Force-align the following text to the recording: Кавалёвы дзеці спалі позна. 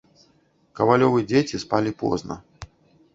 Кавалёвы 0.79 1.19
дзеці 1.31 1.61
спалі 1.65 1.91
позна. 2.01 2.39